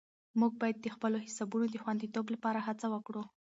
موږ 0.39 0.53
باید 0.61 0.77
د 0.81 0.87
خپلو 0.95 1.17
حسابونو 1.25 1.65
د 1.69 1.75
خوندیتوب 1.83 2.25
لپاره 2.33 2.59
هڅه 2.67 2.87
وکړو. 2.93 3.23